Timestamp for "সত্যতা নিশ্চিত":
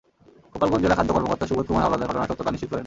2.29-2.69